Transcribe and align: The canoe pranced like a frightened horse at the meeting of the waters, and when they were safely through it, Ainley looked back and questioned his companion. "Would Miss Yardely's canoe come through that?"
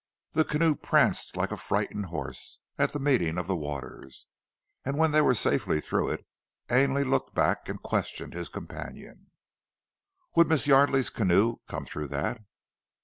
The 0.31 0.43
canoe 0.43 0.73
pranced 0.73 1.37
like 1.37 1.51
a 1.51 1.57
frightened 1.57 2.07
horse 2.07 2.57
at 2.75 2.91
the 2.91 2.97
meeting 2.99 3.37
of 3.37 3.45
the 3.45 3.55
waters, 3.55 4.25
and 4.83 4.97
when 4.97 5.11
they 5.11 5.21
were 5.21 5.35
safely 5.35 5.79
through 5.79 6.09
it, 6.09 6.25
Ainley 6.71 7.03
looked 7.03 7.35
back 7.35 7.69
and 7.69 7.79
questioned 7.83 8.33
his 8.33 8.49
companion. 8.49 9.27
"Would 10.35 10.47
Miss 10.49 10.65
Yardely's 10.65 11.11
canoe 11.11 11.57
come 11.67 11.85
through 11.85 12.07
that?" 12.07 12.41